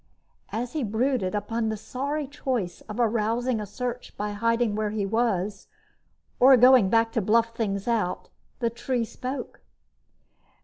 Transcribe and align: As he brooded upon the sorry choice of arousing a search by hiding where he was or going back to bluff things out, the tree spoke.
As 0.51 0.73
he 0.73 0.83
brooded 0.83 1.35
upon 1.35 1.69
the 1.69 1.77
sorry 1.77 2.25
choice 2.25 2.81
of 2.89 2.99
arousing 2.99 3.61
a 3.61 3.67
search 3.67 4.17
by 4.17 4.31
hiding 4.31 4.73
where 4.75 4.89
he 4.89 5.05
was 5.05 5.67
or 6.39 6.57
going 6.57 6.89
back 6.89 7.11
to 7.11 7.21
bluff 7.21 7.55
things 7.55 7.87
out, 7.87 8.29
the 8.57 8.71
tree 8.71 9.05
spoke. 9.05 9.61